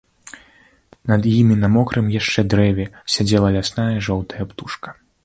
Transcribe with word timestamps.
Над 1.11 1.27
імі, 1.39 1.57
на 1.63 1.69
мокрым 1.75 2.09
яшчэ 2.19 2.45
дрэве, 2.53 2.85
сядзела 3.17 3.53
лясная 3.57 3.91
жоўтая 4.07 4.43
птушка. 4.55 4.89